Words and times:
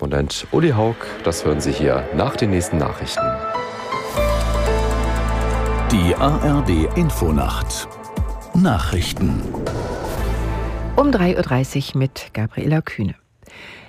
Korrespondent 0.00 0.46
Uli 0.50 0.70
Haug. 0.70 0.96
Das 1.24 1.44
hören 1.44 1.60
Sie 1.60 1.72
hier 1.72 2.08
nach 2.14 2.34
den 2.34 2.50
nächsten 2.50 2.78
Nachrichten. 2.78 3.20
Die 5.92 6.14
ARD 6.14 6.96
Infonacht 6.96 7.86
Nachrichten 8.54 9.42
um 10.96 11.10
3.30 11.10 11.94
Uhr 11.94 11.98
mit 11.98 12.30
Gabriela 12.32 12.80
Kühne. 12.80 13.14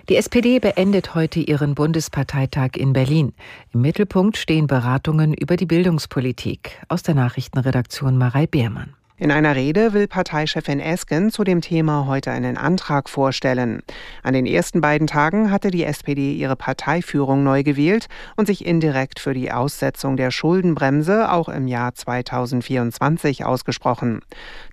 Die 0.10 0.18
SPD 0.18 0.60
beendet 0.60 1.16
heute 1.16 1.40
ihren 1.40 1.76
Bundesparteitag 1.76 2.72
in 2.76 2.92
Berlin. 2.92 3.34
Im 3.74 3.82
Mittelpunkt 3.82 4.36
stehen 4.36 4.68
Beratungen 4.68 5.34
über 5.34 5.56
die 5.56 5.66
Bildungspolitik. 5.66 6.82
Aus 6.90 7.04
der 7.04 7.16
Nachrichtenredaktion 7.16 8.18
Marei 8.18 8.48
Beermann. 8.48 8.96
In 9.22 9.30
einer 9.30 9.56
Rede 9.56 9.94
will 9.94 10.08
Parteichefin 10.08 10.80
Esken 10.80 11.30
zu 11.30 11.44
dem 11.44 11.62
Thema 11.62 12.08
heute 12.08 12.32
einen 12.32 12.58
Antrag 12.58 13.08
vorstellen. 13.08 13.84
An 14.24 14.34
den 14.34 14.48
ersten 14.48 14.82
beiden 14.82 15.06
Tagen 15.06 15.52
hatte 15.52 15.70
die 15.70 15.84
SPD 15.84 16.34
ihre 16.34 16.56
Parteiführung 16.56 17.44
neu 17.44 17.62
gewählt 17.62 18.08
und 18.36 18.48
sich 18.48 18.66
indirekt 18.66 19.20
für 19.20 19.36
die 19.36 19.52
Aussetzung 19.52 20.18
der 20.18 20.32
Schuldenbremse 20.32 21.32
auch 21.32 21.50
im 21.50 21.68
Jahr 21.68 21.94
2024 21.94 23.46
ausgesprochen. 23.46 24.22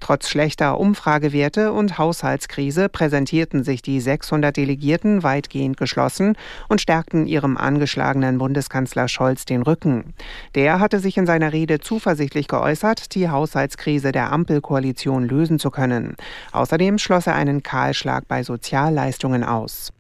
Trotz 0.00 0.30
schlechter 0.30 0.80
Umfragewerte 0.80 1.74
und 1.74 1.98
Haushaltskrise 1.98 2.88
präsentierten 2.88 3.64
sich 3.64 3.83
die 3.83 4.00
600 4.00 4.56
Delegierten 4.56 5.22
weitgehend 5.22 5.77
geschlossen 5.77 6.36
und 6.70 6.80
stärkten 6.80 7.27
ihrem 7.27 7.58
angeschlagenen 7.58 8.38
Bundeskanzler 8.38 9.08
Scholz 9.08 9.44
den 9.44 9.60
Rücken. 9.60 10.14
Der 10.55 10.80
hatte 10.80 11.00
sich 11.00 11.19
in 11.19 11.27
seiner 11.27 11.52
Rede 11.52 11.80
zuversichtlich 11.80 12.48
geäußert, 12.48 13.14
die 13.14 13.28
Haushaltskrise 13.28 14.10
der 14.10 14.38
Ampelkoalition 14.38 15.27
lösen 15.27 15.59
zu 15.59 15.70
können. 15.70 16.16
Außerdem 16.52 16.98
schloss 16.98 17.27
er 17.27 17.34
einen 17.34 17.62
Kahlschlag 17.65 18.28
bei 18.28 18.45
Sozialleistungen 18.45 19.42
aus. 19.42 19.92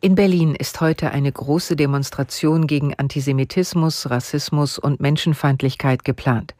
In 0.00 0.14
Berlin 0.14 0.54
ist 0.54 0.80
heute 0.80 1.10
eine 1.10 1.32
große 1.32 1.74
Demonstration 1.74 2.68
gegen 2.68 2.94
Antisemitismus, 2.94 4.08
Rassismus 4.08 4.78
und 4.78 5.00
Menschenfeindlichkeit 5.00 6.04
geplant. 6.04 6.54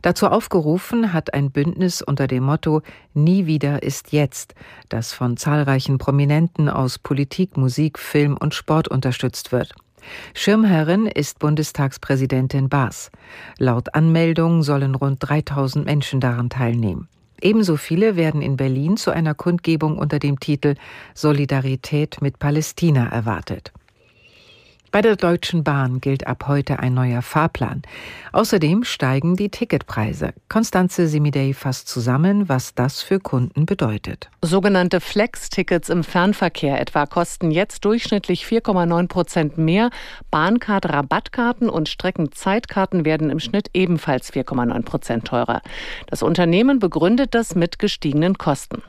Dazu 0.00 0.26
aufgerufen 0.26 1.12
hat 1.12 1.34
ein 1.34 1.50
Bündnis 1.50 2.00
unter 2.00 2.26
dem 2.26 2.44
Motto 2.44 2.80
Nie 3.12 3.44
wieder 3.44 3.82
ist 3.82 4.12
jetzt, 4.12 4.54
das 4.88 5.12
von 5.12 5.36
zahlreichen 5.36 5.98
Prominenten 5.98 6.70
aus 6.70 6.98
Politik, 6.98 7.58
Musik, 7.58 7.98
Film 7.98 8.38
und 8.38 8.54
Sport 8.54 8.88
unterstützt 8.88 9.52
wird. 9.52 9.74
Schirmherrin 10.34 11.06
ist 11.06 11.38
Bundestagspräsidentin 11.38 12.68
Baas. 12.68 13.10
Laut 13.58 13.94
Anmeldung 13.94 14.62
sollen 14.62 14.94
rund 14.94 15.18
3000 15.20 15.84
Menschen 15.84 16.20
daran 16.20 16.50
teilnehmen. 16.50 17.08
Ebenso 17.40 17.76
viele 17.76 18.16
werden 18.16 18.42
in 18.42 18.56
Berlin 18.56 18.96
zu 18.96 19.10
einer 19.10 19.34
Kundgebung 19.34 19.98
unter 19.98 20.18
dem 20.18 20.40
Titel 20.40 20.74
Solidarität 21.14 22.20
mit 22.20 22.38
Palästina 22.38 23.08
erwartet. 23.08 23.72
Bei 24.98 25.02
der 25.02 25.14
Deutschen 25.14 25.62
Bahn 25.62 26.00
gilt 26.00 26.26
ab 26.26 26.46
heute 26.48 26.80
ein 26.80 26.92
neuer 26.92 27.22
Fahrplan. 27.22 27.82
Außerdem 28.32 28.82
steigen 28.82 29.36
die 29.36 29.48
Ticketpreise. 29.48 30.32
Konstanze 30.48 31.06
Semidey 31.06 31.54
fasst 31.54 31.86
zusammen, 31.86 32.48
was 32.48 32.74
das 32.74 33.00
für 33.00 33.20
Kunden 33.20 33.64
bedeutet. 33.64 34.28
Sogenannte 34.42 35.00
Flex-Tickets 35.00 35.88
im 35.88 36.02
Fernverkehr 36.02 36.80
etwa 36.80 37.06
kosten 37.06 37.52
jetzt 37.52 37.84
durchschnittlich 37.84 38.44
4,9 38.44 39.06
Prozent 39.06 39.56
mehr. 39.56 39.90
Bahncard, 40.32 40.88
Rabattkarten 40.88 41.70
und 41.70 41.88
Streckenzeitkarten 41.88 43.04
werden 43.04 43.30
im 43.30 43.38
Schnitt 43.38 43.70
ebenfalls 43.74 44.32
4,9 44.32 44.82
Prozent 44.82 45.26
teurer. 45.26 45.62
Das 46.08 46.24
Unternehmen 46.24 46.80
begründet 46.80 47.36
das 47.36 47.54
mit 47.54 47.78
gestiegenen 47.78 48.36
Kosten. 48.36 48.82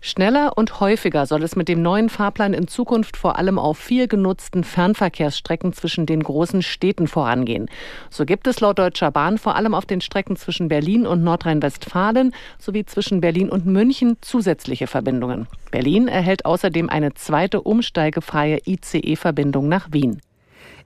Schneller 0.00 0.52
und 0.56 0.80
häufiger 0.80 1.26
soll 1.26 1.42
es 1.42 1.56
mit 1.56 1.68
dem 1.68 1.82
neuen 1.82 2.08
Fahrplan 2.08 2.54
in 2.54 2.68
Zukunft 2.68 3.16
vor 3.16 3.38
allem 3.38 3.58
auf 3.58 3.78
viel 3.78 4.08
genutzten 4.08 4.64
Fernverkehrsstrecken 4.64 5.72
zwischen 5.72 6.06
den 6.06 6.22
großen 6.22 6.62
Städten 6.62 7.06
vorangehen. 7.06 7.68
So 8.10 8.24
gibt 8.24 8.46
es 8.46 8.60
laut 8.60 8.78
Deutscher 8.78 9.10
Bahn 9.10 9.38
vor 9.38 9.56
allem 9.56 9.74
auf 9.74 9.86
den 9.86 10.00
Strecken 10.00 10.36
zwischen 10.36 10.68
Berlin 10.68 11.06
und 11.06 11.22
Nordrhein-Westfalen 11.22 12.34
sowie 12.58 12.84
zwischen 12.84 13.20
Berlin 13.20 13.48
und 13.48 13.66
München 13.66 14.16
zusätzliche 14.20 14.86
Verbindungen. 14.86 15.46
Berlin 15.70 16.08
erhält 16.08 16.44
außerdem 16.44 16.88
eine 16.88 17.14
zweite 17.14 17.62
umsteigefreie 17.62 18.58
ICE-Verbindung 18.66 19.68
nach 19.68 19.88
Wien. 19.92 20.20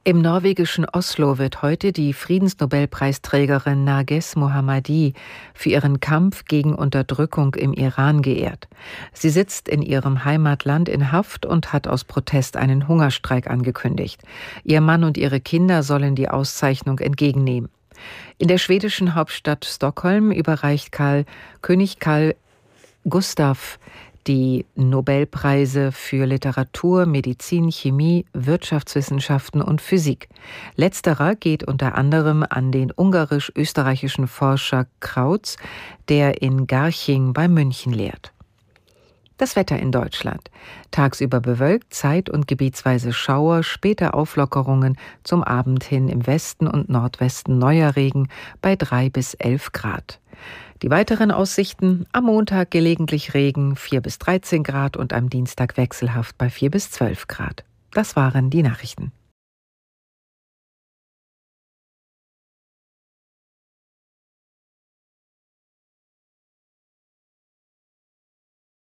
Im 0.06 0.20
norwegischen 0.22 0.84
Oslo 0.88 1.36
wird 1.38 1.62
heute 1.62 1.90
die 1.90 2.12
Friedensnobelpreisträgerin 2.12 3.82
Narges 3.82 4.36
Mohammadi 4.36 5.14
für 5.52 5.70
ihren 5.70 5.98
Kampf 5.98 6.44
gegen 6.44 6.76
Unterdrückung 6.76 7.56
im 7.56 7.72
Iran 7.72 8.22
geehrt. 8.22 8.68
Sie 9.12 9.30
sitzt 9.30 9.68
in 9.68 9.82
ihrem 9.82 10.24
Heimatland 10.24 10.88
in 10.88 11.10
Haft 11.10 11.44
und 11.44 11.72
hat 11.72 11.88
aus 11.88 12.04
Protest 12.04 12.56
einen 12.56 12.86
Hungerstreik 12.86 13.50
angekündigt. 13.50 14.22
Ihr 14.62 14.80
Mann 14.80 15.02
und 15.02 15.18
ihre 15.18 15.40
Kinder 15.40 15.82
sollen 15.82 16.14
die 16.14 16.28
Auszeichnung 16.28 17.00
entgegennehmen. 17.00 17.68
In 18.38 18.46
der 18.46 18.58
schwedischen 18.58 19.16
Hauptstadt 19.16 19.64
Stockholm 19.64 20.30
überreicht 20.30 20.92
Karl 20.92 21.24
König 21.62 21.98
Karl 21.98 22.36
Gustav 23.08 23.80
die 24.26 24.66
Nobelpreise 24.74 25.92
für 25.92 26.26
Literatur, 26.26 27.06
Medizin, 27.06 27.70
Chemie, 27.70 28.26
Wirtschaftswissenschaften 28.32 29.62
und 29.62 29.80
Physik. 29.80 30.28
Letzterer 30.74 31.34
geht 31.34 31.64
unter 31.64 31.94
anderem 31.94 32.44
an 32.48 32.72
den 32.72 32.90
ungarisch-österreichischen 32.90 34.26
Forscher 34.26 34.86
Krautz, 35.00 35.56
der 36.08 36.42
in 36.42 36.66
Garching 36.66 37.32
bei 37.32 37.48
München 37.48 37.92
lehrt. 37.92 38.32
Das 39.38 39.54
Wetter 39.54 39.78
in 39.78 39.92
Deutschland. 39.92 40.50
Tagsüber 40.90 41.40
bewölkt, 41.40 41.92
zeit- 41.92 42.30
und 42.30 42.48
gebietsweise 42.48 43.12
Schauer, 43.12 43.62
später 43.62 44.14
Auflockerungen, 44.14 44.96
zum 45.24 45.44
Abend 45.44 45.84
hin 45.84 46.08
im 46.08 46.26
Westen 46.26 46.66
und 46.66 46.88
Nordwesten 46.88 47.58
neuer 47.58 47.96
Regen 47.96 48.28
bei 48.62 48.76
drei 48.76 49.10
bis 49.10 49.34
elf 49.34 49.72
Grad. 49.72 50.20
Die 50.82 50.90
weiteren 50.90 51.30
Aussichten 51.30 52.04
am 52.12 52.24
Montag 52.24 52.70
gelegentlich 52.70 53.32
Regen 53.32 53.76
4 53.76 54.02
bis 54.02 54.18
13 54.18 54.62
Grad 54.62 54.98
und 54.98 55.14
am 55.14 55.30
Dienstag 55.30 55.78
wechselhaft 55.78 56.36
bei 56.36 56.50
4 56.50 56.70
bis 56.70 56.90
12 56.90 57.28
Grad. 57.28 57.64
Das 57.92 58.14
waren 58.14 58.50
die 58.50 58.62
Nachrichten. 58.62 59.10